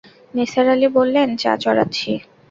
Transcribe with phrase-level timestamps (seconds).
[0.33, 2.11] নিসার আলি বললেন, চা চড়াচ্ছি।